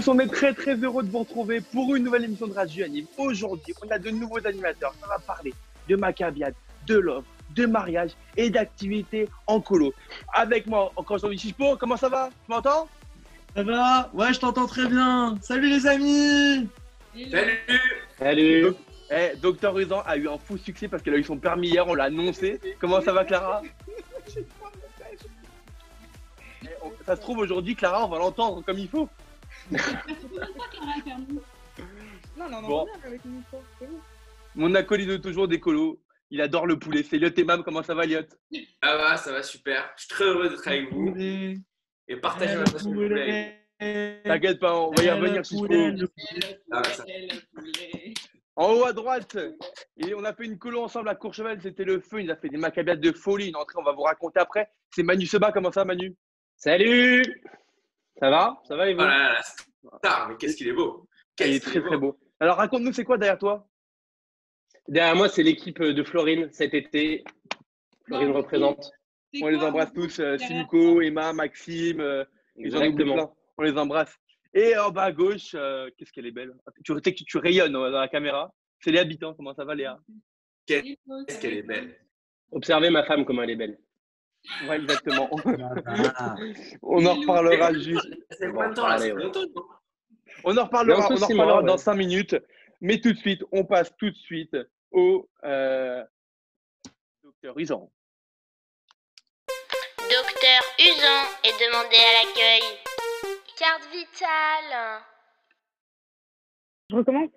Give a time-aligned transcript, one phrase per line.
[0.00, 2.84] tous, on est très très heureux de vous retrouver pour une nouvelle émission de Radio
[2.84, 3.08] Yannick.
[3.18, 5.52] Aujourd'hui, on a de nouveaux animateurs, ça va parler
[5.88, 6.54] de macabiade,
[6.86, 9.92] de love, de mariage et d'activités en colo.
[10.32, 12.30] Avec moi, encore aujourd'hui, Chichepo, comment ça va?
[12.46, 12.88] Tu m'entends?
[13.54, 14.10] Ça va?
[14.14, 15.36] Ouais, je t'entends très bien.
[15.42, 16.68] Salut les amis
[17.30, 17.58] Salut
[18.18, 18.66] Salut
[19.10, 21.86] Eh, Docteur Usan a eu un fou succès parce qu'elle a eu son permis hier,
[21.86, 22.58] on l'a annoncé.
[22.80, 23.60] Comment ça va Clara?
[26.62, 29.08] Eh, on- Ça se trouve aujourd'hui, Clara, on va l'entendre comme il faut.
[32.36, 32.84] Non, non, non, Bon.
[32.84, 33.42] bien avec bon.
[34.54, 37.02] Mon acolyte de toujours des colos, il adore le poulet.
[37.02, 38.22] C'est Liot et Mam, comment ça va Liot
[38.82, 39.92] Ça va, ça va super.
[39.96, 43.56] Je suis très heureux d'être avec vous et partager ma passion pour le poulet.
[44.24, 46.06] T'inquiète pas, on va y revenir Chichepo.
[46.72, 47.04] Ah, ça-
[48.56, 49.38] En haut à droite,
[49.96, 52.48] et on a fait une colo ensemble à Courchevel, c'était le feu, il a fait
[52.50, 54.68] des macabiades de folie, une entrée, on va vous raconter après.
[54.90, 56.14] C'est Manu Seba, comment ça Manu?
[56.56, 57.22] Salut
[58.20, 58.60] Ça va?
[58.68, 61.08] Ça va et vous Oh là là, la star, mais qu'est-ce qu'il est beau
[61.40, 62.18] Il est très très beau.
[62.38, 63.66] Alors raconte-nous, c'est quoi derrière toi?
[64.88, 67.24] Derrière moi, c'est l'équipe de Florine cet été.
[68.06, 68.92] Florine représente.
[69.40, 72.24] On les embrasse tous, euh, Simco, Emma, Maxime, euh,
[72.56, 73.14] Exactement.
[73.14, 73.30] plein.
[73.58, 74.16] On les embrasse.
[74.52, 76.52] Et en bas à gauche, euh, qu'est-ce qu'elle est belle.
[76.84, 78.52] Tu, tu, rayonnes euh, dans la caméra.
[78.80, 79.98] C'est Léa Habitant, comment ça va Léa?
[80.66, 81.96] Qu'est-ce qu'elle est belle
[82.50, 83.78] Observez ma femme, comment elle est belle.
[84.68, 85.30] Ouais, exactement.
[86.16, 86.34] Ah,
[86.82, 88.08] on en reparlera juste.
[88.30, 89.30] C'est Bon, temps là allez, C'est ouais.
[90.44, 91.78] On en reparlera, on en reparlera dans ouais.
[91.78, 92.36] 5 minutes.
[92.80, 94.56] Mais tout de suite, on passe tout de suite
[94.90, 96.02] au euh,
[97.22, 97.90] docteur Isan.
[99.98, 102.62] Docteur Usan est demandé à l'accueil.
[103.58, 105.02] Carte vitale.
[106.88, 107.30] Je recommence?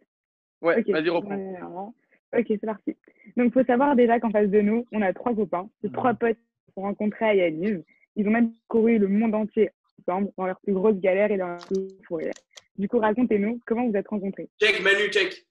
[0.61, 0.89] Ouais, Ok.
[0.89, 1.93] vas-y, reprends.
[2.35, 2.97] Ok, c'est parti.
[3.35, 5.69] Donc, il faut savoir déjà qu'en face de nous, on a trois copains.
[5.81, 6.37] C'est trois potes
[6.73, 7.83] se sont rencontrés à Yaniv.
[8.15, 9.71] Ils ont même couru le monde entier
[10.07, 12.31] ensemble dans leurs plus grosses galères et leurs plus rires.
[12.77, 14.49] Du coup, racontez-nous comment vous êtes rencontrés?
[14.61, 15.45] Check, Manu, check.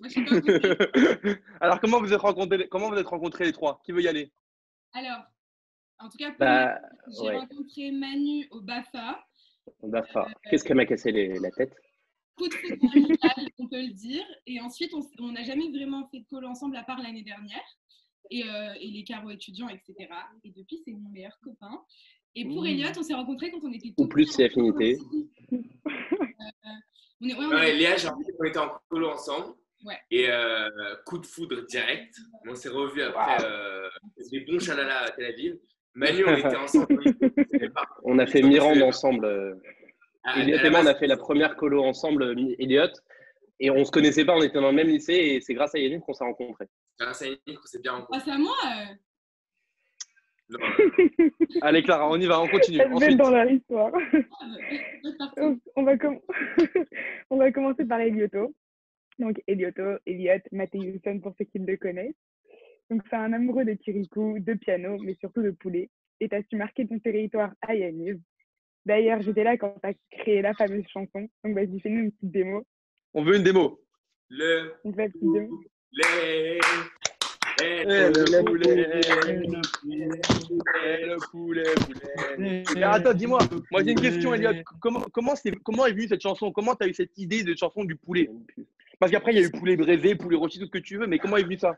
[0.00, 0.08] Moi.
[1.60, 3.80] Alors, comment vous êtes rencontrés, comment vous êtes rencontrés les trois?
[3.84, 4.30] Qui veut y aller?
[4.92, 5.22] Alors,
[5.98, 6.78] en tout cas, Bah,
[7.08, 7.36] j'ai ouais.
[7.38, 9.24] rencontré Manu au BAFA.
[9.82, 10.28] Bafa.
[10.50, 11.74] Qu'est-ce qu'elle m'a cassé les- la tête?
[12.36, 14.24] Coup de foudre amical, on peut le dire.
[14.46, 17.64] Et ensuite, on n'a jamais vraiment fait de colo ensemble à part l'année dernière.
[18.30, 19.94] Et, euh, et les carreaux étudiants, etc.
[20.44, 21.80] Et depuis, c'est mon meilleur copain.
[22.34, 22.66] Et pour Mmh.
[22.66, 24.98] Elliot, on s'est rencontrés quand on était Ou tout plus, c'est affinité.
[25.52, 25.58] Euh,
[27.22, 29.54] on est, ouais, on Ouais, est- Léa, j'ai qu'on était en colo ensemble.
[29.84, 29.98] Ouais.
[30.10, 30.68] Et euh,
[31.06, 32.14] coup de foudre direct.
[32.48, 33.88] On s'est revus après euh,
[34.30, 35.56] des bons chalalas à Tel Aviv.
[35.94, 36.98] Manu, on était ensemble.
[38.04, 39.24] On a fait Mirande ensemble.
[39.24, 39.54] euh,
[40.24, 42.88] à- Elliot et moi, on a fait la première colo ensemble, Elliot.
[43.60, 45.78] Et on se connaissait pas, on était dans le même lycée et c'est grâce à
[45.78, 46.66] Yannick qu'on s'est rencontrés.
[46.98, 48.18] Grâce à Yannick, on s'est bien rencontrés.
[48.18, 48.94] Grâce à moi, euh,
[50.48, 51.30] Non, euh,
[51.62, 52.78] Allez, Clara, on y va, on continue.
[52.78, 53.92] Viennent Ensuite, dans leur histoire.
[53.92, 55.40] parti.
[55.40, 56.20] Donc, on, va com-
[57.30, 58.54] on va commencer par Elioto.
[59.18, 62.14] Donc, Elioto, Elliot, Mathéusson pour ceux qui le connaissent.
[62.90, 65.90] Donc, c'est un amoureux de Kirikou, de piano, mais surtout de poulet.
[66.20, 68.18] Et t'as su marquer ton territoire à Yaniv.
[68.84, 71.28] D'ailleurs, j'étais là quand t'as créé la fameuse chanson.
[71.44, 72.62] Donc, vas-y, fais-nous une petite démo.
[73.14, 73.80] on veut une démo.
[74.28, 75.60] le la petite démo.
[75.96, 76.58] Poulet.
[77.58, 78.44] Le le poulet.
[78.44, 78.88] poulet,
[80.84, 82.64] Eh, le poulet, poulet.
[82.74, 83.38] Mais attends, dis-moi,
[83.70, 84.62] moi j'ai une question, Elliot.
[84.80, 86.52] Comment, comment, est venue cette chanson?
[86.52, 88.28] Comment tu as eu cette idée de chanson du poulet?
[88.98, 91.06] Parce qu'après, il y a eu poulet braisé, poulet rôti, tout ce que tu veux,
[91.06, 91.76] mais comment est venu ça?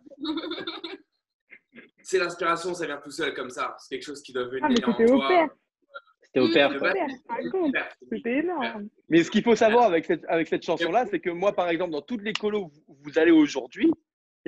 [2.03, 3.77] C'est l'inspiration, ça vient tout seul comme ça.
[3.79, 5.29] C'est quelque chose qui doit venir Ah, mais en au toi.
[5.29, 5.49] père.
[6.23, 6.71] C'était au père.
[6.71, 7.71] Le
[8.11, 8.89] C'était énorme.
[9.09, 11.93] Mais ce qu'il faut savoir avec cette, avec cette chanson-là, c'est que moi, par exemple,
[11.93, 13.91] dans toutes les colos où vous allez aujourd'hui,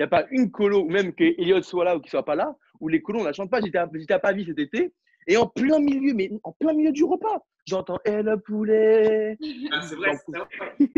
[0.01, 2.35] n'y a pas une colo, ou même que Elliot soit là ou qu'il soit pas
[2.35, 3.61] là, où les colos, on la chante pas.
[3.61, 4.93] J'étais à, j'étais à Pavie cet été,
[5.27, 9.37] et en plein milieu, mais en plein milieu du repas, j'entends Eh le poulet
[9.71, 10.47] Ah, c'est vrai, c'est vrai.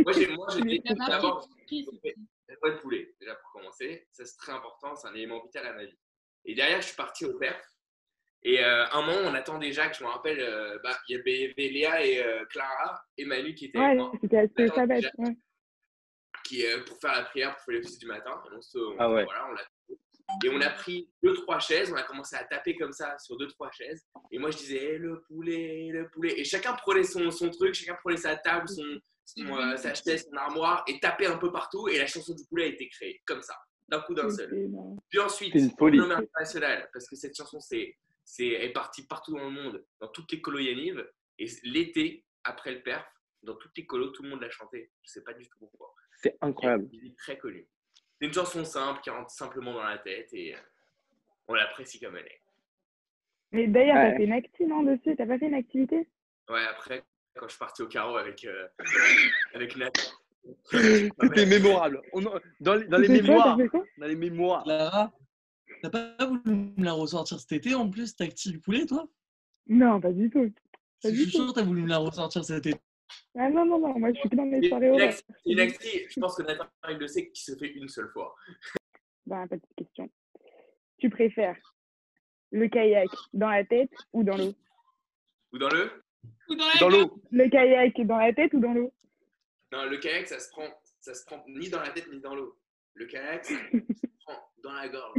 [0.04, 1.48] Moi, j'ai, d'abord
[2.64, 4.08] le poulet, déjà pour commencer.
[4.12, 5.98] Ça, c'est très important, c'est un élément vital à ma vie.
[6.46, 7.60] Et derrière, je suis parti au père.
[8.44, 11.20] Et euh, un moment, on attend déjà que je me rappelle, euh, bah, il y
[11.20, 15.10] avait Léa et euh, Clara et Manu qui étaient Ouais, c'était assez savage.
[15.18, 15.38] Ouais.
[16.44, 18.42] Qui, euh, pour faire la prière, pour faire les offices du matin.
[18.46, 19.24] Et on, se, on- Ah ouais.
[19.24, 19.62] voilà, on l'a
[20.44, 23.38] et on a pris deux, trois chaises, on a commencé à taper comme ça sur
[23.38, 24.04] deux, trois chaises.
[24.32, 26.40] Et moi, je disais, Eh, le poulet, le poulet.
[26.40, 30.26] Et chacun prenait son, son truc, chacun prenait sa table, son, son, euh, sa chaise,
[30.28, 31.88] son armoire, et tapait un peu partout.
[31.88, 33.56] Et la chanson du poulet a été créée, comme ça,
[33.90, 34.50] d'un coup d'un seul.
[35.10, 36.00] Puis ensuite, C'est une folie.
[36.00, 40.08] renommée internationale, parce que cette chanson c'est, c'est, est partie partout dans le monde, dans
[40.08, 41.06] toutes les colonies Yaniv.
[41.38, 43.06] Et l'été, après le perf,
[43.44, 44.90] dans toutes les colos, tout le monde l'a chanté.
[45.04, 45.94] Je sais pas du tout pourquoi.
[46.24, 46.88] C'est incroyable.
[46.94, 47.68] Il est très connu.
[48.20, 50.60] C'est une chanson simple qui rentre simplement dans la tête et euh,
[51.48, 52.42] on l'apprécie comme elle est.
[53.52, 54.12] Mais d'ailleurs, Ouais.
[54.12, 55.16] t'as fait une actu, non, dessus?
[55.18, 56.08] T'as pas fait une activité?
[56.50, 57.04] Ouais, après,
[57.36, 58.68] quand je suis parti au carreau avec, euh,
[59.54, 59.92] avec Nat.
[60.72, 62.02] C'était mémorable.
[62.14, 63.58] On en- dans, les- dans les T'as fait quoi mémoires.
[63.58, 64.64] T'as Dans les mémoires.
[64.64, 65.14] Clara,
[65.82, 66.42] t'as pas voulu
[66.78, 69.08] me la ressortir cet été en plus, ta active poulet, toi?
[69.68, 70.52] Non, pas du tout.
[71.02, 71.38] Pas Je du suis tout.
[71.44, 72.80] sûr que t'as voulu me la ressortir cet été.
[73.38, 74.90] Ah non, non, non, moi je suis que dans mes soirées
[75.46, 78.36] une acti- je pense que Nathan il le sait, qui se fait une seule fois.
[79.26, 80.10] Bah, petite question.
[80.98, 81.58] Tu préfères
[82.52, 84.54] le kayak dans la tête ou dans l'eau?
[85.54, 86.04] Ou dans le?
[86.50, 87.22] Ou Dans l'eau.
[87.32, 88.94] Le kayak dans la tête ou dans l'eau?
[89.72, 90.68] Non, le kayak, ça se prend,
[91.00, 92.60] ça se prend ni dans la tête ni dans l'eau.
[92.96, 93.48] Le kayak,
[94.26, 95.14] prend dans la gorge.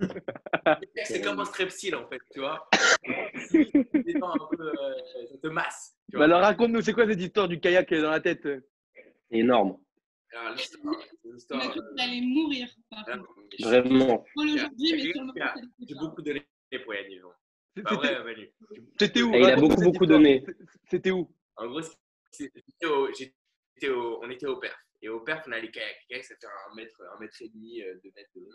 [0.00, 0.08] Le
[0.94, 2.68] kayak, c'est comme un strepsil en fait, tu vois.
[3.04, 5.94] Un peu, euh, ça te masse.
[6.10, 6.24] Tu Bah vois.
[6.26, 8.42] alors raconte-nous, c'est quoi cette histoire du kayak dans la tête?
[8.42, 9.78] C'est énorme.
[10.32, 11.62] Alors, l'histoire, c'est une On histoire.
[11.62, 13.28] a cru euh, allait mourir, par contre.
[13.58, 14.24] je- Vraiment.
[14.34, 16.46] Drôle aujourd'hui, mais J'ai- sur le moment, beaucoup donné
[16.84, 16.94] pour
[17.84, 18.52] Pas vrai, Manu.
[19.22, 19.34] où?
[19.34, 20.44] Et il a beaucoup, beaucoup donné.
[20.90, 21.28] C'était où?
[21.56, 24.76] En gros, c'est- j'étais au- j'étais au- on était au perf.
[25.04, 25.98] Et au perf, on a les kayaks.
[26.08, 28.48] Les kayaks, ça fait un mètre, un mètre et demi, euh, deux mètres de long.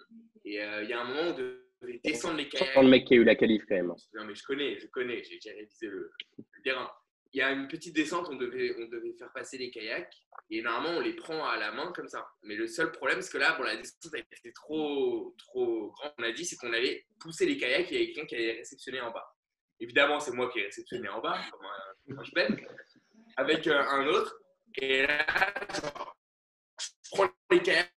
[0.43, 2.75] Et euh, il y a un moment où on devait descendre les kayaks.
[2.75, 3.93] Le mec qui a eu la qualif quand même.
[4.15, 6.89] Non, mais je connais, je connais, j'ai déjà révisé le, le terrain.
[7.31, 10.11] Il y a une petite descente, on devait, on devait faire passer les kayaks.
[10.49, 12.27] Et normalement, on les prend à la main comme ça.
[12.41, 16.13] Mais le seul problème, c'est que là, bon, la descente a été trop, trop grande.
[16.17, 18.33] On a dit, c'est qu'on allait pousser les kayaks et il y avait quelqu'un qui
[18.33, 19.35] allait réceptionner en bas.
[19.79, 22.57] Évidemment, c'est moi qui ai réceptionné en bas, comme un, un
[23.37, 24.35] avec euh, un autre.
[24.81, 25.25] Et là,
[25.73, 26.18] genre,
[27.09, 27.91] je prends les kayaks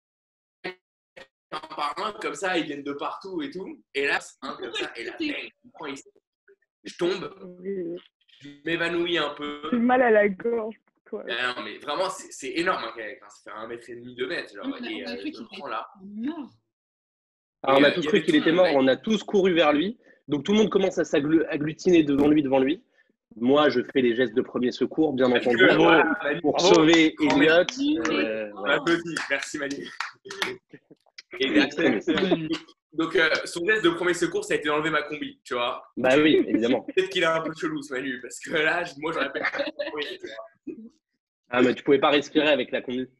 [1.53, 3.83] un par un, comme ça, ils viennent de partout et tout.
[3.95, 5.05] Et là, un comme ça, et
[6.85, 7.35] je tombe,
[8.41, 9.63] je m'évanouis un peu.
[9.73, 10.77] J'ai mal à la gorge.
[11.13, 13.19] Ah non, mais vraiment, c'est énorme un kayak.
[13.21, 13.27] hein.
[13.29, 14.55] Ça fait un mètre et demi, deux mètres.
[14.55, 15.89] Genre, On a- et a euh, cru qu'il là.
[16.05, 16.51] Mort.
[17.65, 19.99] Alors, on a tous cru qu'il était mort, on a tous couru vers lui.
[20.29, 22.85] Donc tout le monde commence à s'agglutiner devant lui, devant lui.
[23.37, 27.37] Moi, je fais les gestes de premier secours, bien que, entendu, voilà, pour sauver Elliot.
[27.37, 27.99] merci.
[28.11, 28.83] Euh, voilà.
[29.31, 29.89] Merci Manu.
[31.39, 31.49] Et
[32.93, 35.81] donc, euh, son geste de premier secours, ça a été d'enlever ma combi, tu vois.
[35.97, 36.83] Bah oui, évidemment.
[36.83, 39.41] Peut-être qu'il est un peu chelou, ce Manu, parce que là, moi, j'aurais pas.
[41.53, 43.11] Ah, mais tu pouvais pas respirer avec la conduite.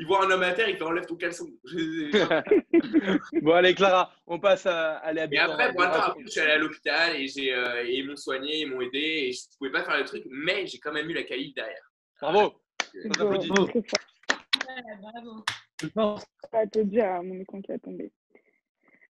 [0.00, 1.46] Il voit un homme à terre, il fait enlève ton caleçon.
[3.42, 5.42] Bon, allez, Clara, on passe à aller Et habiter.
[5.42, 8.16] après, bon, attends, après, je suis allé à l'hôpital et, j'ai, euh, et ils m'ont
[8.16, 11.10] soigné, ils m'ont aidé et je pouvais pas faire le truc, mais j'ai quand même
[11.10, 11.92] eu la qualif derrière.
[12.18, 12.62] Bravo.
[13.04, 13.48] On applaudit.
[13.48, 13.68] fort.
[13.74, 15.44] Ouais, bravo.
[15.82, 16.24] Je pense.
[16.50, 18.10] à te dire, mon écran qui va tomber.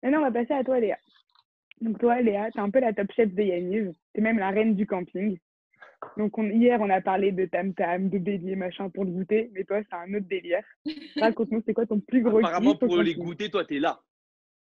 [0.02, 0.98] Maintenant, on va passer à toi, Léa.
[1.80, 3.92] Donc, toi, Léa, t'es un peu la top chef de Yaniv.
[4.12, 5.38] T'es même la reine du camping.
[6.16, 9.50] Donc, on- hier, on a parlé de tam-tam, de bélier, machin pour le goûter.
[9.52, 10.64] Mais toi, c'est un autre délire.
[11.16, 13.78] Raconte-nous, c'est quoi ton plus gros Apparemment, kiff au pour les camping goûter, toi, t'es
[13.78, 14.02] là.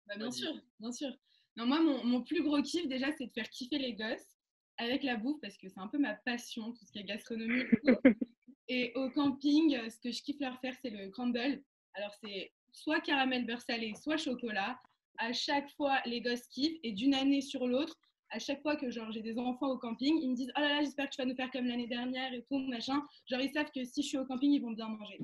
[0.07, 1.09] Bah, bien sûr, bien sûr.
[1.57, 4.37] Non, moi, mon, mon plus gros kiff, déjà, c'est de faire kiffer les gosses
[4.77, 7.63] avec la bouffe, parce que c'est un peu ma passion, tout ce qui est gastronomie.
[8.67, 11.61] et au camping, ce que je kiffe leur faire, c'est le crumble.
[11.93, 14.79] Alors, c'est soit caramel beurre salé, soit chocolat.
[15.17, 16.79] À chaque fois, les gosses kiffent.
[16.83, 17.95] Et d'une année sur l'autre,
[18.31, 20.69] à chaque fois que genre, j'ai des enfants au camping, ils me disent Oh là
[20.69, 23.01] là, j'espère que tu vas nous faire comme l'année dernière et tout, machin.
[23.29, 25.19] Genre, ils savent que si je suis au camping, ils vont bien manger.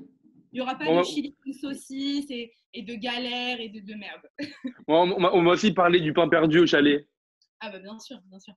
[0.52, 3.94] Il n'y aura pas de chili, de saucisse et, et de galères et de, de
[3.94, 4.22] merde.
[4.86, 7.06] On, on m'a- on m'a aussi parlé du pain perdu au chalet.
[7.60, 8.54] Ah bah bien sûr, bien sûr.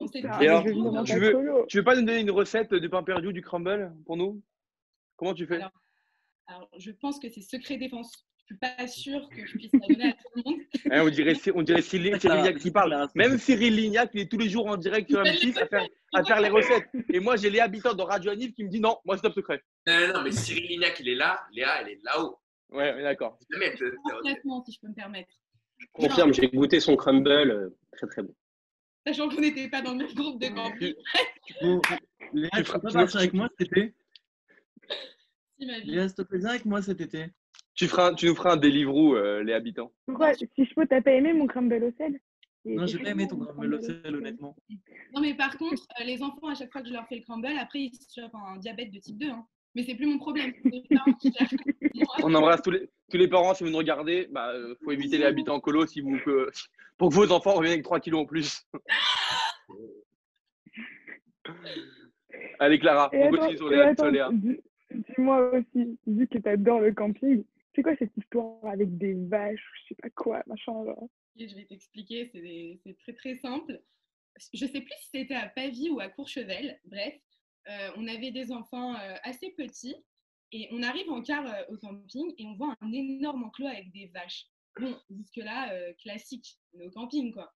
[0.00, 0.64] On sait Ah, alors,
[1.04, 1.64] tu veux-.
[1.68, 4.42] Tu veux pas nous donner une recette du pain perdu, du crumble pour nous?
[5.16, 5.56] Comment tu fais?
[5.56, 5.72] Alors,
[6.46, 8.26] Alors, je pense que c'est secret défense.
[8.44, 10.60] Je suis pas sûre que je puisse la donner à tout le monde.
[10.90, 13.08] Hein, On dirait, on dirait Cyril, Cyril Lignac qui parle.
[13.14, 16.24] Même Cyril Lignac, il est tous les jours en direct sur M6 à faire, à
[16.24, 16.88] faire les recettes.
[17.12, 19.34] Et moi, j'ai les habitants de Radio Anif qui me dit non, moi, c'est top
[19.34, 19.62] secret.
[19.86, 22.38] Non, non, non, mais Cyril Lignac, il est là, Léa, elle est là-haut.
[22.70, 23.38] Ouais, d'accord.
[24.04, 25.32] Complètement, si je peux me permettre.
[25.92, 28.34] Confirme, j'ai goûté son crumble, euh, très très bon.
[29.06, 30.48] Sachant qu'on n'était pas dans le même groupe de.
[30.48, 31.80] Bon,
[32.32, 33.94] Léa, tu feras- peux pas partir avec moi cet été?
[35.58, 35.90] Si, ma vie.
[35.90, 37.26] Léa, s'il te plaît, viens avec moi cet été.
[37.74, 39.92] Tu, feras, tu nous feras un Deliveroo, euh, les habitants.
[40.06, 40.34] Pourquoi?
[40.34, 42.20] Si je peux, t'as pas aimé mon crumble au sel?
[42.64, 44.54] Il Non, j'ai pas aimé ton crumble au sel, honnêtement.
[45.14, 47.22] Non, mais par contre, euh, les enfants, à chaque fois que je leur fais le
[47.22, 49.30] crumble, après, ils chopent un diabète de type 2.
[49.30, 49.46] hein.
[49.74, 50.52] Mais c'est plus mon problème.
[52.22, 54.28] On embrasse tous les, tous les parents si vous nous regardez.
[54.30, 56.50] Bah, euh, faut éviter les habitants en colo si vous, que-
[56.98, 58.66] pour que vos enfants reviennent avec 3 kilos en plus.
[62.58, 63.94] Allez, Clara, Et on attends, continue sur les
[64.90, 69.74] dis-moi aussi, vu que t'adores le camping, c'est quoi cette histoire avec des vaches, ou
[69.74, 70.84] je sais pas quoi, machin
[71.36, 72.30] je vais t'expliquer,
[72.84, 73.80] c'est très très simple.
[74.52, 77.14] Je sais plus si c'était à Pavie ou à Courchevel, bref,
[77.68, 79.94] euh, on avait des enfants euh, assez petits
[80.52, 83.90] et on arrive en car euh, au camping et on voit un énorme enclos avec
[83.92, 84.46] des vaches.
[84.80, 87.54] Bon, jusque-là, classique, on est au camping quoi.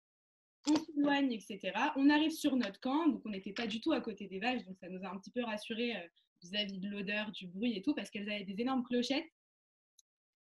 [0.68, 1.72] On s'éloigne, etc.
[1.96, 4.66] On arrive sur notre camp, donc on n'était pas du tout à côté des vaches,
[4.66, 5.94] donc ça nous a un petit peu rassurés
[6.42, 9.32] vis-à-vis de l'odeur, du bruit et tout, parce qu'elles avaient des énormes clochettes.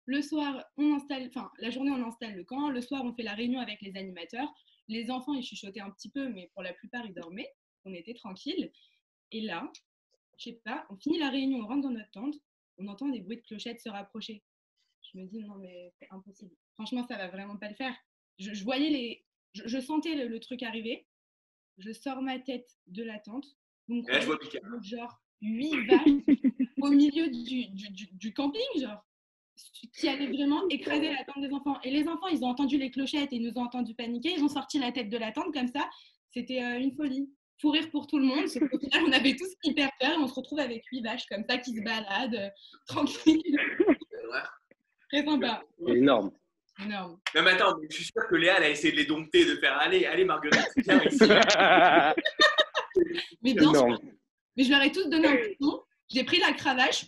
[0.10, 2.70] Le soir, on installe, enfin, la journée, on installe le camp.
[2.70, 4.51] Le soir, on fait la réunion avec les animateurs.
[4.88, 7.54] Les enfants, ils chuchotaient un petit peu, mais pour la plupart, ils dormaient.
[7.86, 8.72] On était tranquille.
[9.32, 9.72] Et là,
[10.39, 12.34] je sais pas, on finit la réunion, on rentre dans notre tente,
[12.80, 14.42] on entend des bruits de clochettes se rapprocher.
[15.13, 16.56] Je me dis, non, mais c'est impossible.
[16.74, 17.96] Franchement, ça va vraiment pas le faire.
[18.39, 19.25] Je, je voyais les.
[19.54, 21.06] Je, je sentais le, le truc arriver.
[21.78, 23.46] Je sors ma tête de la tente.
[23.88, 24.39] Donc, là, je vois
[24.82, 26.38] genre huit vaches
[26.82, 29.06] au milieu du, du, du- du camping, genre,
[29.94, 31.78] qui allaient vraiment écraser la tente des enfants.
[31.84, 34.34] Et les enfants, ils ont entendu les clochettes et ils nous ont entenus paniquer.
[34.38, 35.89] Ils ont sorti la tête de la tente comme ça.
[36.32, 37.30] C'était euh, une folie.
[37.62, 38.48] Fou rire pour tout le monde.
[38.48, 41.58] Final, on avait tous hyper peur et on se retrouve avec huit vaches comme ça
[41.58, 42.50] qui se baladent, euh,
[42.88, 43.58] tranquilles.
[45.12, 45.63] Très sympa.
[45.88, 46.32] Énorme.
[46.82, 47.20] Énorme.
[47.36, 49.44] Non, mais attends, mais je suis sûr que Léa, elle a essayé de les dompter,
[49.44, 51.20] de faire Allez, allez, Marguerite, viens ici.
[53.42, 54.00] Mais bien sûr,
[54.56, 55.82] mais je leur ai tous donné un petit nom.
[56.10, 57.06] J'ai pris la cravache.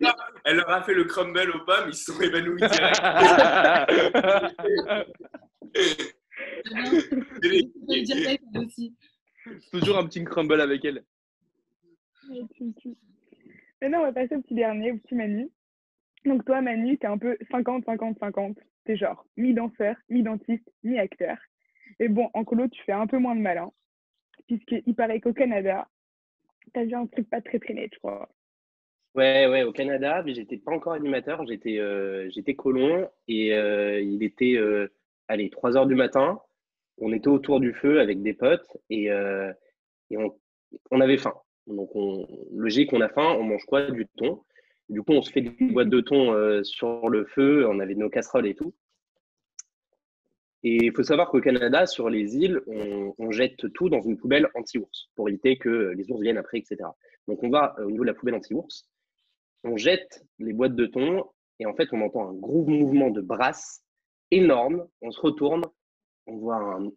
[0.00, 0.10] Non,
[0.44, 3.00] Elle leur a fait le crumble aux pommes, ils se sont évanouis direct.
[9.72, 11.04] Toujours un petit crumble avec elle.
[13.80, 15.50] Maintenant, on va passer au petit dernier, au petit Manu.
[16.24, 18.56] Donc, toi, Manu, t'es un peu 50-50-50.
[18.84, 21.36] T'es genre mi-danseur, mi-dentiste, mi-acteur.
[21.98, 23.72] Et bon, en colo, tu fais un peu moins de malin.
[24.46, 25.88] Puisqu'il paraît qu'au Canada,
[26.72, 28.28] t'as vu un truc pas très très net, je crois.
[29.16, 34.22] Ouais, ouais, au Canada, mais j'étais pas encore animateur, j'étais euh, colon et euh, il
[34.22, 34.88] était, euh,
[35.26, 36.40] allez, 3 heures du matin.
[36.98, 40.38] On était autour du feu avec des potes et, et on,
[40.90, 41.34] on avait faim.
[41.66, 43.90] Donc, on, logique, on a faim, on mange quoi?
[43.90, 44.42] Du thon.
[44.88, 48.10] Du coup, on se fait des boîtes de thon sur le feu, on avait nos
[48.10, 48.74] casseroles et tout.
[50.62, 54.48] Et il faut savoir qu'au Canada, sur les îles, on, jette tout dans une poubelle
[54.54, 56.76] anti-ours pour éviter que les ours viennent après, etc.
[57.28, 58.84] Donc, on va au niveau de la poubelle anti-ours
[59.64, 61.24] on jette les boîtes de thon
[61.58, 63.82] et en fait, on entend un gros mouvement de brasse
[64.30, 64.86] énorme.
[65.02, 65.62] On se retourne,
[66.26, 66.90] on voit un-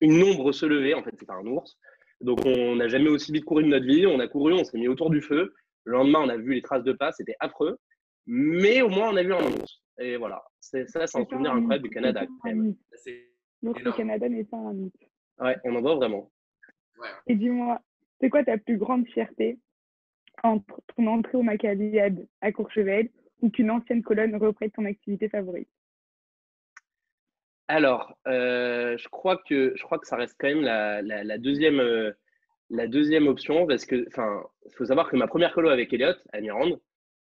[0.00, 0.94] une ombre se lever.
[0.94, 1.78] En fait, c'est pas un ours.
[2.20, 4.06] Donc, on n'a jamais aussi vite couru de notre vie.
[4.06, 5.54] On a couru, on s'est mis autour du feu.
[5.84, 7.12] Le lendemain, on a vu les traces de pas.
[7.12, 7.78] C'était affreux.
[8.26, 9.82] Mais au moins, on a vu un ours.
[9.98, 10.42] Et voilà.
[10.60, 12.26] C'est, ça, c'est un souvenir incroyable du Canada.
[12.26, 12.74] quand même.
[13.62, 13.96] au énorme.
[13.96, 14.94] Canada n'est pas un mythe.
[15.38, 16.30] Ouais, on en voit vraiment.
[17.00, 17.08] ouais.
[17.28, 17.80] Et dis-moi,
[18.20, 19.58] c'est quoi ta plus grande fierté?
[20.42, 23.08] Entre ton entrée au Maccabiade à Courchevel
[23.42, 25.68] ou qu'une ancienne colonne reprenne ton activité favorite?
[27.68, 32.10] Alors, euh, je crois que je crois que ça reste quand même la, deuxième euh,
[32.68, 36.14] la deuxième option parce que enfin, il faut savoir que ma première colo avec Elliot
[36.32, 36.80] à Mirande,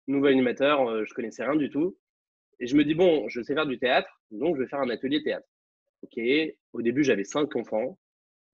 [0.08, 1.98] nouveau animateur, euh, je connaissais rien du tout
[2.62, 4.90] et je me dis bon, je sais faire du théâtre, donc je vais faire un
[4.90, 5.48] atelier théâtre.
[6.04, 6.18] Ok,
[6.72, 7.98] au début j'avais cinq enfants,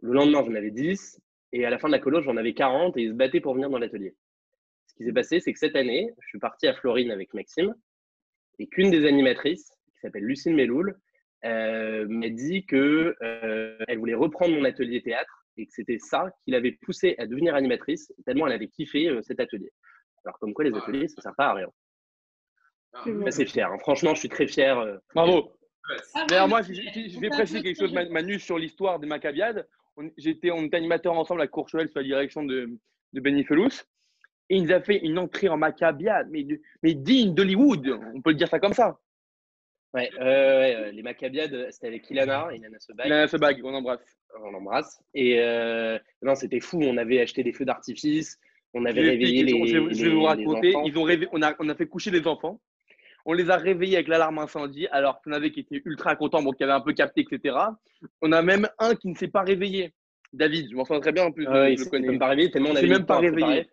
[0.01, 2.97] le lendemain j'en avais 10 et à la fin de la colo j'en avais 40
[2.97, 4.15] et ils se battaient pour venir dans l'atelier.
[4.93, 7.73] Ce qui s'est passé, c'est que cette année, je suis parti à Florine avec Maxime
[8.59, 10.95] et qu'une des animatrices qui s'appelle Lucille Meloul
[11.45, 16.31] euh, m'a dit que euh, elle voulait reprendre mon atelier théâtre et que c'était ça
[16.45, 19.71] qui l'avait poussée à devenir animatrice tellement elle avait kiffé euh, cet atelier.
[20.25, 21.67] Alors comme quoi les ateliers ça sert pas à rien.
[22.93, 23.27] Ah, C'est Je suis vrai.
[23.29, 23.71] assez fier.
[23.71, 23.77] hein.
[23.79, 24.77] Franchement, je suis très fier.
[24.79, 24.97] euh.
[25.15, 25.51] Bravo.
[26.13, 28.57] Ah, D'ailleurs, moi, je, je- je on vais préciser quelque chose, de- Ma- Manu, sur
[28.57, 29.67] l'histoire des Maccabiades.
[29.97, 32.69] On, j'étais, on était animateurs ensemble à Courchevel sous la direction de,
[33.13, 33.69] de Benny Felous.
[34.53, 36.45] Et il nous a fait une entrée en Maccabiade, mais,
[36.83, 37.99] mais digne d'Hollywood.
[38.13, 38.99] On peut le dire ça comme ça.
[39.95, 43.07] Ouais, euh, ouais, euh, les Maccabiades, c'était avec Ilana, Ilana Sebag.
[43.07, 43.99] Il a ce bague, on embrasse.
[44.39, 45.01] on l'embrasse.
[45.15, 46.79] Et euh, non, c'était fou.
[46.83, 48.39] On avait acheté des feux d'artifice,
[48.75, 50.73] on avait réveillé les, je vais- je vais les- vous raconter.
[50.85, 52.59] Ils ont on, a, on a fait coucher les enfants.
[53.25, 56.51] On les a réveillés avec l'alarme incendie, alors qu'on avait qui était ultra content, bon,
[56.51, 57.55] qui avait un peu capté, etc.
[58.21, 59.93] On a même un qui ne s'est pas réveillé.
[60.33, 61.47] David, je m'en souviens très bien en plus.
[61.47, 62.07] Ouais, je il le s'est connais.
[62.07, 63.67] même pas réveillé tellement on avait même pas réveillé.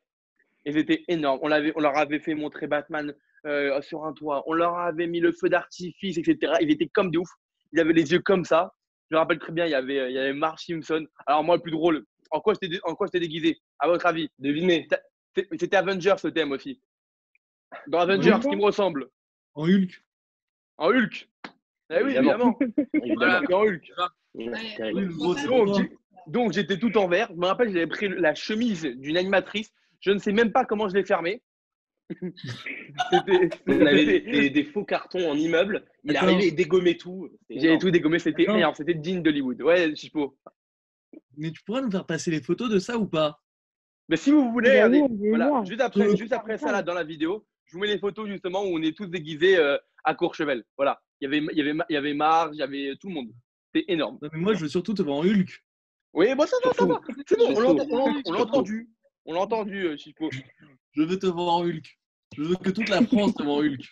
[0.65, 1.41] Et c'était énorme.
[1.43, 3.15] On, leur avait fait montrer Batman
[3.47, 4.43] euh, sur un toit.
[4.47, 6.55] On leur avait mis le feu d'artifice, etc.
[6.61, 7.31] Ils étaient comme des ouf.
[7.73, 8.73] Ils avaient les yeux comme ça.
[9.11, 11.05] Je me rappelle très bien, il y avait, il y avait Marge Simpson.
[11.27, 14.07] Alors, moi, le plus drôle, en quoi j'étais dé- en quoi j'étais déguisé À votre
[14.07, 14.29] avis?
[14.39, 14.87] Devinez.
[15.59, 16.81] C'était Avengers ce thème aussi.
[17.89, 19.09] Dans Avengers, qui me ressemble
[19.55, 20.03] En Hulk.
[20.77, 21.29] En Hulk.
[21.93, 22.57] Eh oui, Évidemment.
[23.53, 23.93] en Hulk.
[24.35, 25.91] Ouais,
[26.27, 27.29] donc, j'étais tout en vert.
[27.31, 29.73] Je me rappelle, j'avais pris la chemise d'une animatrice.
[30.01, 31.05] Je ne sais même pas comment je l'ai.
[32.11, 35.85] C'était- On avait c'était- des, des faux cartons en immeuble.
[36.05, 37.29] Il arrivait et dégommait tout.
[37.49, 39.63] C'était J'avais tout dégommé, c'était c'était digne d'Hollywood.
[39.63, 40.37] Ouais, Chipo.
[41.37, 43.41] mais tu pourras nous faire passer les photos de ça ou pas?
[44.09, 47.05] Mais si vous voulez, regardez, voilà, juste après, Euh, juste après ça, là, dans la
[47.05, 50.65] vidéo, je vous mets les photos justement où on est tous déguisés euh, à Courchevel.
[50.77, 51.01] Voilà.
[51.21, 53.15] Il y avait, il y avait, il y avait Marge, il y avait tout le
[53.15, 53.29] monde.
[53.73, 54.19] C'est énorme.
[54.21, 55.65] Non, mais moi, je veux surtout te voir en Hulk.
[56.13, 57.01] Oui, bon, ça va, ça va.
[57.25, 58.91] C'est bon, on l'a entendu.
[59.27, 60.31] On l'a entendu, euh, Chico.
[60.93, 61.99] Je veux te voir en Hulk.
[62.37, 63.83] Je veux que toute la France te voit en Hulk.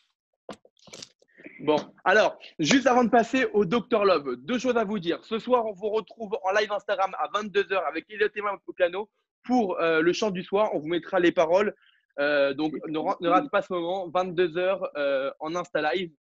[1.61, 5.25] Bon, alors, juste avant de passer au Dr Love, deux choses à vous dire.
[5.25, 9.11] Ce soir, on vous retrouve en live Instagram à 22h avec Elliot et au piano
[9.43, 10.71] pour euh, le chant du soir.
[10.75, 11.75] On vous mettra les paroles.
[12.21, 14.09] Euh, donc, ne, ne rate pas ce moment.
[14.09, 16.13] 22h euh, en Insta Live,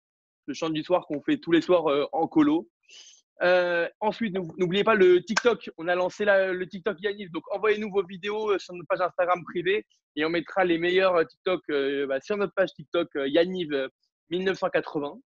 [0.46, 2.68] le chant du soir qu'on fait tous les soirs euh, en colo.
[3.42, 5.70] Euh, ensuite, n'ou- n'oubliez pas le TikTok.
[5.78, 7.30] On a lancé la- le TikTok Yanniv.
[7.30, 11.14] Donc, envoyez-nous vos vidéos euh, sur notre page Instagram privée et on mettra les meilleurs
[11.16, 13.88] euh, TikTok euh, bah, sur notre page TikTok Yanniv euh,
[14.30, 15.20] 1980.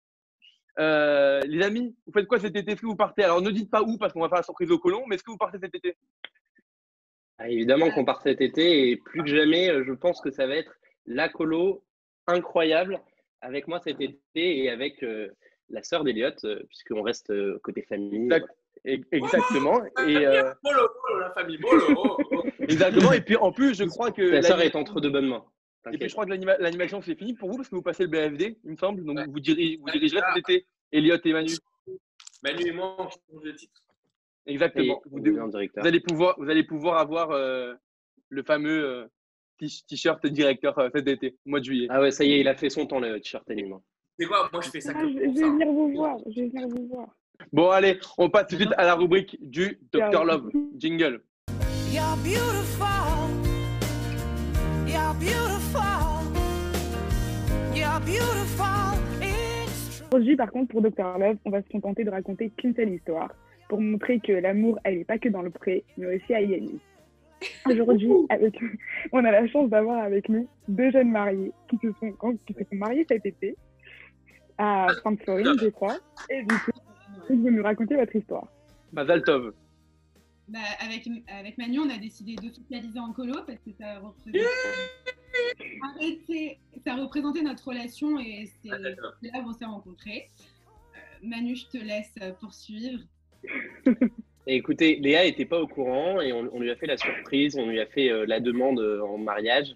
[0.78, 2.72] Euh, les amis, vous faites quoi cet été?
[2.72, 3.24] Est-ce que vous partez?
[3.24, 5.24] Alors, ne dites pas où parce qu'on va faire la surprise au colon, mais est-ce
[5.24, 5.96] que vous partez cet été?
[7.38, 10.46] Ah, évidemment qu'on part cet été et plus que jamais, euh, je pense que ça
[10.46, 10.72] va être
[11.06, 11.84] la colo
[12.26, 13.00] incroyable
[13.40, 15.02] avec moi cet été et avec
[15.72, 18.24] la sœur d'Eliott, euh, puisqu'on reste euh, côté famille.
[18.24, 18.46] Exact.
[19.12, 19.80] Exactement.
[20.06, 21.82] Et, euh, Bolo, bolo, la famille, bolo.
[21.96, 22.42] oh, oh.
[22.60, 23.12] exactement.
[23.12, 24.22] Et puis, en plus, je crois que.
[24.22, 25.44] La sœur est entre de bonnes mains.
[25.92, 28.04] Et puis, je crois que l'anima- l'animation, c'est fini pour vous parce que vous passez
[28.04, 29.04] le BFD, il me semble.
[29.04, 30.66] Donc, vous, diri- vous dirigerez cet été.
[30.92, 31.52] Elliot et Manu.
[32.42, 33.80] Manu et moi, on change de titre.
[34.46, 35.00] Exactement.
[35.06, 37.74] Vous, vous allez pouvoir, vous allez pouvoir avoir euh,
[38.30, 39.06] le fameux euh,
[39.58, 41.86] t- t-shirt directeur euh, cet été, au mois de juillet.
[41.90, 43.78] Ah ouais, ça y est, il a fait son temps, le t-shirt anime.
[44.22, 45.50] C'est quoi Moi, je fais ça Ah, je, pour je vais ça.
[45.50, 46.16] venir vous voir.
[46.26, 47.08] Je vais venir vous voir.
[47.52, 50.24] Bon, allez, on passe tout de suite à la rubrique du Dr.
[50.24, 50.48] Love.
[50.78, 51.22] Jingle.
[51.90, 52.86] You're beautiful.
[54.86, 55.82] You're beautiful.
[57.74, 58.94] You're beautiful.
[59.20, 60.06] It's true.
[60.12, 61.18] Aujourd'hui, par contre, pour Dr.
[61.18, 63.30] Love, on va se contenter de raconter qu'une seule histoire
[63.68, 66.78] pour montrer que l'amour, elle n'est pas que dans le pré, mais aussi à Yannis.
[67.66, 68.56] Aujourd'hui, avec...
[69.10, 72.12] on a la chance d'avoir avec nous deux jeunes mariés qui se sont,
[72.46, 73.56] qui se sont mariés cet été
[74.62, 75.96] à Sainte-Florine, je crois.
[76.30, 76.70] Et du coup,
[77.28, 78.46] vous pouvez nous raconter votre histoire.
[78.92, 79.52] Mazal Tov.
[80.48, 84.46] Bah, avec, avec Manu, on a décidé d'officialiser en colo parce que ça représentait,
[85.82, 86.58] Arrêtez.
[86.86, 90.28] ça représentait notre relation et c'est Ah, là où on s'est rencontrés.
[90.94, 93.00] Euh, Manu, je te laisse poursuivre.
[94.46, 97.56] Et écoutez, Léa n'était pas au courant et on, on lui a fait la surprise,
[97.56, 99.74] on lui a fait euh, la demande euh, en mariage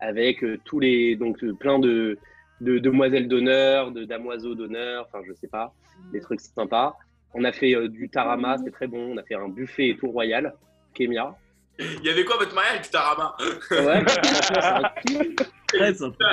[0.00, 2.18] avec euh, tous les donc euh, plein de,
[2.60, 5.72] de demoiselles d'honneur, de damoiseaux d'honneur, enfin je sais pas,
[6.12, 6.94] des trucs sympas.
[7.34, 9.12] On a fait euh, du tarama, c'est très bon.
[9.12, 10.54] On a fait un buffet et tout royal,
[10.94, 11.34] Kémia.
[11.78, 13.36] Il y avait quoi votre mariage du Tarama?
[13.70, 14.02] Ouais.
[15.66, 16.24] Très sympa.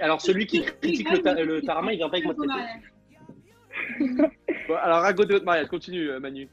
[0.00, 2.34] Alors celui qui critique le, ta- le tarama, il vient pas avec moi.
[4.68, 5.66] Bon, alors, racontez votre mariage.
[5.68, 6.48] Continue, euh, Manu.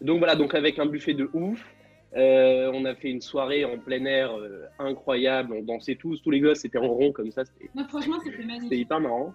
[0.00, 1.64] Donc voilà, donc avec un buffet de ouf.
[2.14, 5.52] Euh, on a fait une soirée en plein air euh, incroyable.
[5.54, 7.42] On dansait tous, tous les gosses étaient en rond comme ça.
[7.74, 9.34] Non, franchement, c'était hyper marrant.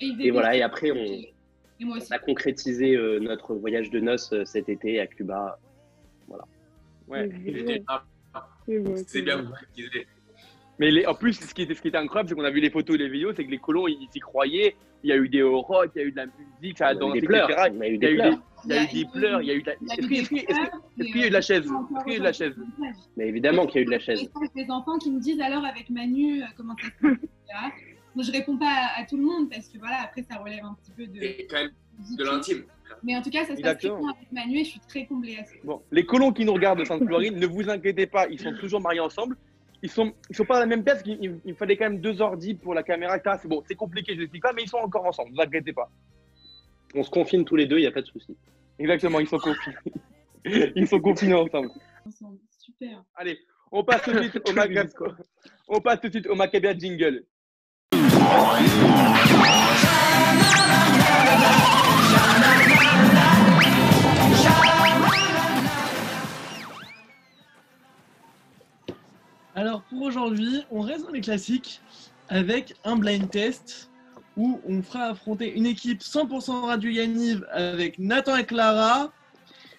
[0.00, 1.34] Et, voilà, et après on, Et
[1.80, 2.08] moi aussi.
[2.10, 5.58] on a concrétisé euh, notre voyage de noces euh, cet été à Cuba.
[7.08, 7.28] Ouais.
[7.30, 7.82] C'est Il était-
[9.22, 10.06] bien concrétisé.
[10.78, 12.60] Mais les- en plus, ce qui, était, ce qui était incroyable, c'est qu'on a vu
[12.60, 14.74] les photos et les vidéos, c'est que les colons, ils s'y croyaient.
[15.04, 16.94] Il y a eu des rock, il y a eu de la musique, ça a
[16.94, 17.50] dansé, des pleurs.
[17.50, 17.70] etc.
[17.74, 18.30] Il y a des eu pleurs.
[18.34, 19.74] des, il y a eu des pleurs, il y a eu de la.
[19.74, 20.58] Y Est-ce qu'il pleurs,
[20.96, 22.56] y a eu de la chaise Est-ce qu'il y a eu de la chaise.
[23.16, 24.30] Mais évidemment qu'il y a eu de la Et chaise.
[24.56, 27.58] des enfants qui me disent alors avec Manu, euh, comment ça se passe, etc.
[28.14, 30.64] Moi, je réponds pas à, à tout le monde parce que voilà, après, ça relève
[30.64, 31.22] un petit peu de.
[31.22, 31.70] Et quand même
[32.18, 32.64] de l'intime.
[33.02, 35.04] Mais en tout cas, ça se passe très bien avec Manu et je suis très
[35.06, 35.52] comblée à ça.
[35.64, 38.80] Bon, les colons qui nous regardent de Sainte-Florine, ne vous inquiétez pas, ils sont toujours
[38.80, 39.36] mariés ensemble.
[39.84, 42.00] Ils sont, ils sont pas à la même pièce, il, il- il fallait quand même
[42.00, 43.36] deux ordi pour la caméra, etc.
[43.42, 45.74] C'est bon, c'est compliqué, je l'explique pas, mais ils sont encore ensemble, ne vous inquiétez
[45.74, 45.90] pas.
[46.94, 48.34] On se confine tous les deux, il n'y a pas de souci.
[48.78, 49.76] Exactement, ils sont confinés.
[50.74, 51.70] ils sont confinés ensemble.
[52.06, 52.38] Ensemble.
[52.58, 53.04] Super.
[53.14, 53.38] Allez,
[53.70, 54.90] on passe tout de suite au Macab-
[55.68, 57.24] On passe tout de suite au Maccabia Jingle.
[69.64, 71.80] Alors pour aujourd'hui, on reste dans les classiques
[72.28, 73.90] avec un blind test
[74.36, 79.10] où on fera affronter une équipe 100% Radio Yaniv avec Nathan et Clara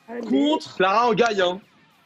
[0.08, 0.22] Allez.
[0.22, 1.62] contre Clara, on gagne, hein.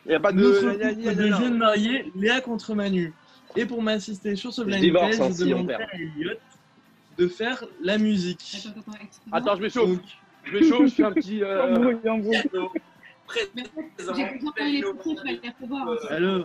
[0.05, 0.41] Il n'y a pas de.
[0.41, 1.39] notre couple de gna.
[1.39, 3.13] jeunes mariés, Léa contre Manu.
[3.55, 5.81] Et pour m'assister sur ce blind divorce, test, hein, je si perd.
[5.81, 6.31] à Elliot
[7.17, 8.57] de faire la musique.
[8.59, 9.37] Attends, attends, excuse-moi.
[9.37, 9.89] Attends, je m'échauffe.
[9.89, 10.01] Donc,
[10.43, 11.41] Je m'échauffe, je fais un petit.
[11.43, 11.63] euh,
[12.09, 12.21] en
[14.15, 14.25] J'ai
[15.13, 16.43] de les.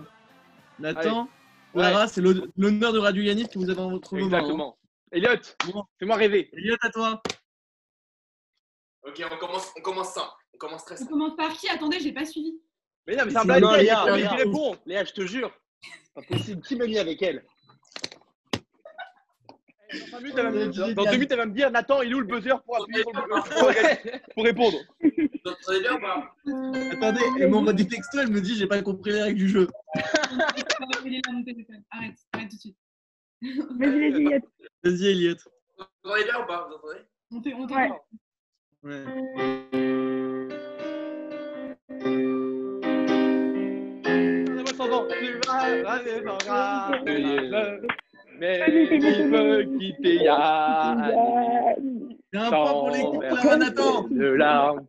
[0.78, 1.28] Nathan,
[1.74, 1.82] Ouais.
[1.82, 4.22] Clara, c'est l'hon- l'honneur de Radio Yaniv que vous avez dans votre main.
[4.22, 4.26] hein.
[4.26, 4.78] Exactement.
[5.12, 5.28] Elliot,
[5.72, 5.84] Bon.
[5.98, 6.50] fais-moi rêver.
[6.52, 7.22] Elliot, à toi.
[9.06, 10.28] Ok, on commence, on commence simple.
[10.54, 11.10] On commence très On simple.
[11.10, 11.68] commence par qui?
[11.68, 12.60] Attendez, j'ai pas suivi.
[13.06, 14.28] Mais non, mais c'est un non, test, Léa, Léa.
[14.28, 14.76] qui répond.
[14.86, 15.52] Léa, je te jure.
[16.14, 16.62] Pas possible.
[16.62, 17.44] Qui m'a mis avec elle?
[19.92, 22.10] Dans cinq minutes, elle va me- Dans deux minutes, elle va me dire Nathan, il
[22.10, 24.78] est où le buzzer pour appuyer sur le buzzer pour répondre
[25.44, 26.34] Vous entendez bien ou pas
[26.92, 29.68] Attendez, elle m'envoie des textos, elle me dit j'ai pas compris les règles du jeu.
[29.94, 30.16] Arrête,
[32.32, 32.76] arrête tout de suite.
[33.42, 34.40] Vas-y, vas-y, Elliot.
[34.82, 35.36] Vas-y, Elliot.
[35.76, 37.00] Vous entendez bien ou pas Vous entendez?
[37.30, 37.88] On fait, on Ouais.
[37.88, 38.04] t'entend.
[38.84, 39.04] Ouais.
[48.38, 51.12] Mais il veut quitter Yann.
[52.32, 54.08] C'est un point pour l'équipe Sans là-bas, Nathan.
[54.08, 54.86] De larmes.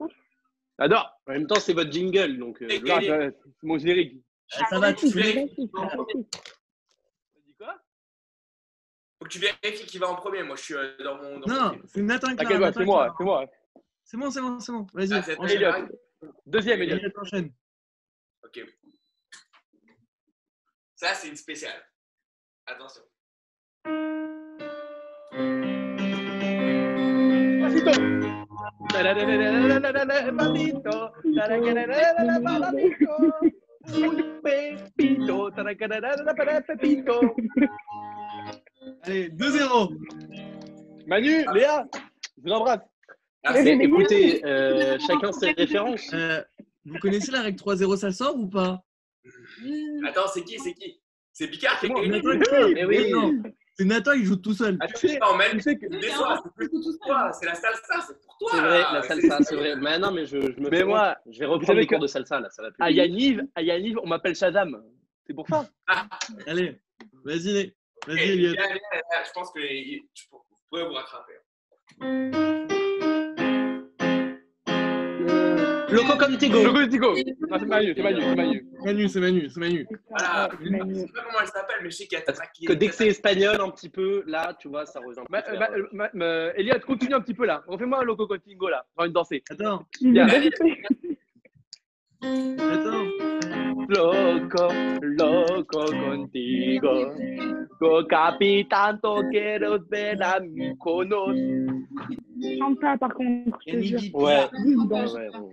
[0.79, 1.19] J'adore.
[1.27, 2.61] En même temps, c'est votre jingle, donc.
[2.61, 3.33] euh, et- C'est
[3.63, 4.21] mon générique.
[4.53, 5.09] Ah, Ça va, tu.
[5.09, 5.69] T'as dit
[7.57, 7.81] quoi?
[9.17, 10.43] Faut que tu vérifies qui va en premier.
[10.43, 11.39] Moi, je suis euh, dans mon.
[11.39, 13.45] Dans Non, c'est Nathan T'inquiète c'est moi, c'est moi.
[14.03, 14.85] C'est bon, c'est bon, c'est bon.
[14.93, 15.21] Vas-y, Ah,
[16.45, 16.97] Deuxième, Elliot.
[16.97, 17.51] Elliot, enchaîne.
[18.43, 18.59] Ok.
[20.95, 21.83] Ça, c'est une spéciale.
[22.67, 23.01] Attention.
[27.61, 28.44] Pasito.
[30.31, 31.11] Pasito.
[33.87, 35.51] Un pepito.
[36.67, 37.35] Pepito.
[39.03, 39.89] Allez, 2-0.
[41.07, 42.79] Manu, Léa, je vous embrasse.
[43.43, 46.11] Ah, écoutez, euh, chacun ses références.
[46.13, 46.41] Euh,
[46.85, 48.81] vous connaissez la règle 3-0, ça sort ou pas?
[50.07, 50.99] Attends, c'est qui C'est qui?
[51.31, 51.89] C'est Picard qui.
[51.89, 53.13] Mais oui.
[53.77, 54.77] C'est Nathan, il joue tout seul.
[54.79, 57.31] Ah, tu sais, Non, même tu sais que- des fois, c'est plus pour toi.
[57.33, 58.49] C'est la salsa, c'est pour toi.
[58.53, 59.75] C'est vrai, la salsa, c'est vrai.
[59.75, 62.07] Mais non, mais je, je me Mais fais moi, je vais reprendre les cours de
[62.07, 62.81] salsa là, ça va plus.
[62.81, 64.81] à Yaniv, à Yaniv, on m'appelle Shazam.
[65.27, 65.67] C'est pour ça.
[66.47, 66.79] Allez,
[67.25, 67.73] vas-y,
[68.07, 69.99] vas-y, Je pense que je
[70.69, 71.33] pourrais vous rattraper.
[75.95, 76.63] Loco Contigo.
[76.63, 77.15] Logo Tigo.
[77.15, 78.65] Non, c'est Manu, c'est Manu, c'est Manu.
[78.83, 79.87] Manu, c'est Manu, c'est Manu.
[80.09, 80.49] Voilà.
[80.49, 80.95] Ouais, Je Manu.
[80.95, 82.95] sais pas comment elle s'appelle, mais je sais qu'il y a qui que dès que
[82.95, 85.23] c'est espagnol un petit peu, là, tu vois, ça rejoint.
[85.29, 87.63] Ma- plus ma- vers- ma- ma- Elliot, continue un petit peu là.
[87.67, 88.85] Refais-moi un Loco Contigo là.
[88.97, 89.43] J'ai envie de danser.
[89.49, 90.27] Attends, Bien.
[90.27, 90.65] attends.
[93.87, 94.67] Loco,
[95.01, 97.11] loco contigo.
[97.79, 101.35] Go capitán, quiero ver a mi conos.
[102.57, 104.15] Chante pas, par contre, je te jure.
[104.15, 104.47] Ouais.
[104.87, 105.05] Bon.
[105.13, 105.51] ouais, bon.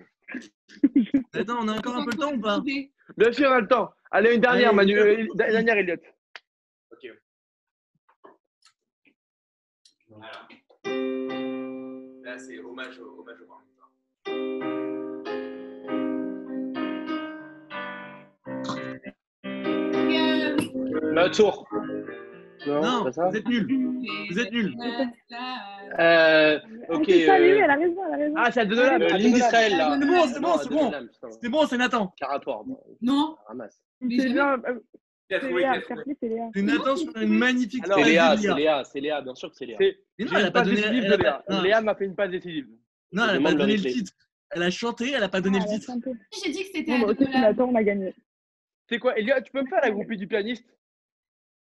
[1.35, 2.61] Attends, on a encore un peu le temps ou pas?
[3.17, 3.93] Bien sûr, on a le temps.
[4.11, 4.99] Allez, une dernière, Allez, Manu.
[4.99, 5.97] Euh, dernière, Elliot.
[6.91, 7.09] Ok.
[10.09, 10.49] Voilà.
[12.25, 13.69] Là, c'est hommage au, hommage au Parlement.
[19.47, 21.67] Euh, Bah, tour.
[22.67, 23.67] Non, vous êtes nuls.
[24.31, 24.75] Vous êtes nuls.
[25.99, 27.05] Euh, Ah, ok.
[27.07, 28.35] c'est ça, lui, euh, elle a raison, elle a raison.
[28.39, 28.73] Ah, c'est l'âme.
[28.73, 29.19] euh, de l'âme.
[29.21, 29.99] d'Israël, là.
[30.01, 31.39] C'est bon, c'est bon, Non, c'est bon.
[31.43, 32.09] C'est bon, c'est Nathan.
[32.19, 32.63] Caratoire.
[33.01, 33.83] Non, ramasse.
[34.01, 34.81] C'est bien, euh,
[36.55, 39.57] c'est Nathan sur une magnifique Alors, C'est Léa, c'est Léa, c'est Léa, bien sûr que
[39.57, 39.79] c'est Léa.
[39.81, 40.81] C'est Mais non, elle a une pas donné.
[40.81, 41.43] elle a Léa.
[41.63, 42.69] Léa m'a fait une passe décisive.
[43.13, 44.13] Non, elle a demande pas le donné le titre.
[44.51, 45.93] Elle a chanté, elle a pas donné Ah, le elle titre.
[46.45, 46.99] j'ai dit que c'était
[47.39, 48.15] Nathan, on a gagné.
[48.89, 50.67] C'est quoi, Elliot, tu peux me faire la groupie du pianiste?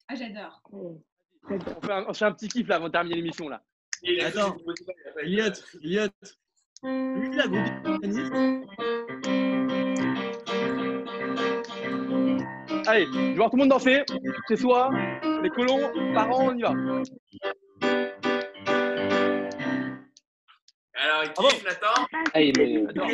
[0.09, 0.61] Ah, j'adore.
[0.73, 1.01] Oh,
[1.43, 1.67] très bien.
[1.77, 3.61] on fait, un, on fait un petit kiff là avant de terminer l'émission là.
[4.03, 4.57] Il a Attends.
[4.57, 6.07] il a Elliot, Elliot.
[6.83, 8.33] Lui, la groupe pianiste.
[12.85, 14.03] Allez, je vais voir tout le monde danser.
[14.49, 14.91] Chez soi,
[15.41, 16.69] les colons, parents, on y va.
[20.95, 21.93] Alors, il Ah kiffe, Nathan?
[22.35, 23.07] Il est- Attends.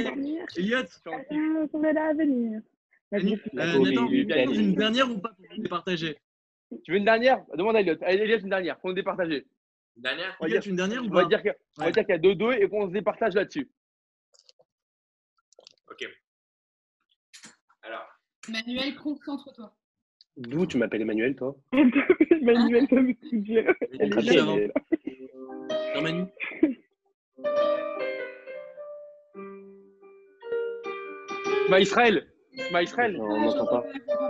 [1.30, 2.62] Elliot, on est là à venir.
[3.14, 3.20] Euh,
[3.54, 6.18] Nathan, il il une dernière ou pas pour vous partager?
[6.84, 7.44] Tu veux une dernière?
[7.56, 7.96] Demande à Elliot.
[8.02, 9.44] Allez, Elliot, une dernière, qu'on se départage.
[10.00, 10.38] Une dernière.
[10.40, 11.92] On va dire, une dernière ou on va pas dire que- on va Ouais.
[11.92, 13.70] dire qu'il y a 2-2 et qu'on se départage là-dessus.
[15.92, 16.08] Ok.
[17.82, 18.08] Alors,
[18.48, 19.76] Manuel, concentre-toi.
[20.38, 21.54] D'où tu m'appelles Emmanuel, toi?
[22.42, 22.96] Manuel, ça
[23.34, 23.74] dire.
[24.00, 24.44] Est là.
[25.96, 26.26] Non, Manu
[31.66, 32.28] Shema Israël.
[32.58, 33.14] Shema Israël.
[33.18, 33.84] Non, on n'entend pas.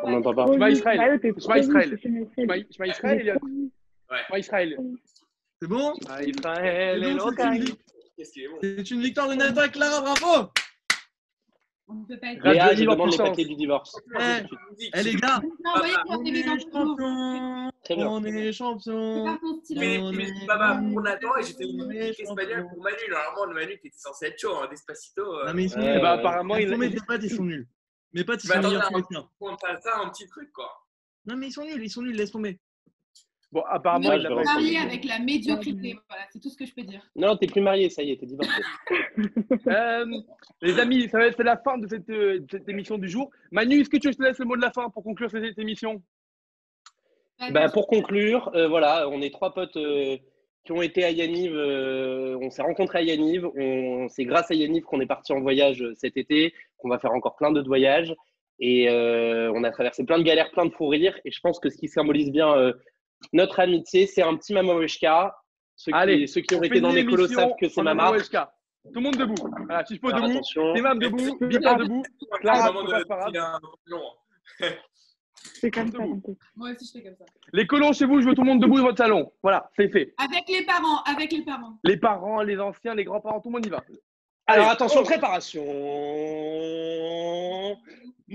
[0.04, 0.46] On n'entend pas.
[0.48, 1.20] Oui, Israël.
[1.24, 1.40] Elliot.
[1.40, 2.88] Shema
[4.38, 4.78] Israël.
[5.62, 5.94] C'est bon
[6.26, 7.18] Israël, une
[8.16, 10.50] Qu'est-ce qu'il est bon C'est une victoire de Nathan et Clara, bravo
[11.88, 12.76] On ne peut pas être.
[12.76, 13.96] Je demande les papiers du divorce.
[14.20, 14.44] Eh,
[14.94, 15.42] eh, les gars,
[16.08, 17.72] on est champions.
[17.90, 19.80] On est C'est champions pas ton style.
[19.80, 22.70] Mais On mais est- Baba pour Nathan et j'étais une on est musique espagnole champions.
[22.70, 22.98] pour Manu.
[23.10, 25.22] Normalement, le Manu, t'étais censé être chaud, hein, Despacito.
[25.24, 26.00] euh, Non mais ils sont nuls.
[26.02, 27.68] bah, apparemment, Ils mes ils sont nuls.
[28.14, 28.98] Mes potes, ils Mais sont attends, meilleurs que attends.
[28.98, 29.30] les tiens.
[29.42, 30.70] on passe ça un petit truc, quoi.
[31.26, 32.60] Non mais ils sont nuls, ils sont nuls, laisse tomber.
[33.52, 34.44] Bon, apparemment, il rentrer.
[34.44, 37.02] Marié avec la médiocrité, voilà, c'est tout ce que je peux dire.
[37.16, 38.52] Non, t'es plus marié, ça y est, t'es divorcé.
[39.68, 40.06] Euh,
[40.62, 43.10] les amis, ça va être c'est la fin de cette, euh, de cette émission du
[43.10, 43.30] jour.
[43.52, 46.02] Manu, est-ce que tu te laisse le mot de la fin pour conclure cette, émission?
[47.52, 50.18] Bah, pour conclure, euh, voilà, on est trois potes euh,
[50.64, 51.54] qui ont été à Yaniv.
[51.54, 53.48] euh, on s'est rencontrés à Yaniv.
[54.10, 57.36] C'est grâce à Yaniv qu'on est parti en voyage cet été, qu'on va faire encore
[57.36, 58.16] plein d'autres voyages.
[58.60, 61.18] Et euh, on a traversé plein de galères, plein de fous rires.
[61.26, 62.74] Et je pense que ce qui symbolise bien euh,
[63.34, 65.36] notre amitié, c'est un petit Mama Weshka.
[65.76, 67.84] Ceux qui, Allez, ceux qui ont On été dans les colos savent que c'est en
[67.84, 68.22] ma Mama marque.
[68.24, 68.54] Weshka.
[68.86, 69.36] Tout le monde debout.
[69.36, 70.74] Voilà, Alors, debout, attention.
[70.74, 72.04] Temam debout, Bika debout,
[72.42, 73.30] Clara, Maman c'est de- pas grave.
[73.34, 74.02] il a un long,
[74.62, 74.68] hein.
[75.54, 76.38] C'est comme ça, Debout.
[76.56, 77.26] Moi aussi, je fais comme ça.
[77.54, 79.32] Les colons chez vous, je veux tout le monde debout dans votre salon.
[79.42, 80.14] Voilà, c'est fait.
[80.18, 81.80] Avec les parents, avec les parents.
[81.84, 83.82] Les parents, les anciens, les grands-parents, tout le monde y va.
[84.52, 84.74] Alors Allez.
[84.74, 85.64] attention, préparation.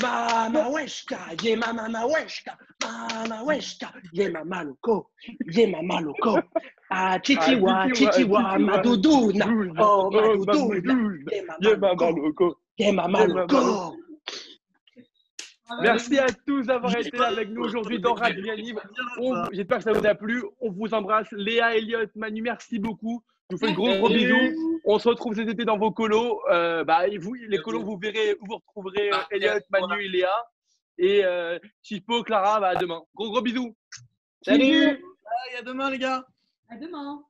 [0.01, 5.11] Mama weshka, ye mama ma weshka, mama weshka, ye mama loco,
[5.53, 6.39] ye mama loco.
[6.91, 9.47] Ah chichiwa, Ah, chichiwa, ma doudouna,
[9.81, 11.33] oh ma ma doudouna, doudouna.
[11.61, 13.97] ye mama loco, ye mama loco.
[15.81, 18.45] Merci à tous d'avoir été là avec nous aujourd'hui dans Radio.
[19.19, 20.45] On- J'espère que ça vous a plu.
[20.61, 21.31] On vous embrasse.
[21.33, 23.23] Léa, Elliot, Manu, merci beaucoup.
[23.51, 24.81] Je vous fais de gros gros bisous.
[24.87, 26.41] On se retrouve cet été dans vos colos.
[26.51, 30.09] Euh, bah, et vous, les colos, vous verrez où vous retrouverez euh, Elliot, Manu et
[30.09, 30.47] Léa.
[30.97, 33.03] Et euh, Chipo, Clara, bah, à demain.
[33.15, 33.77] Gros gros bisous.
[34.43, 34.85] Salut.
[34.87, 36.25] Allez, à demain, les gars.
[36.71, 37.23] À demain.